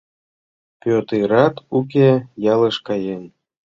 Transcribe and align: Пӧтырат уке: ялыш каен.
Пӧтырат 0.81 1.55
уке: 1.77 2.09
ялыш 2.53 2.77
каен. 2.87 3.23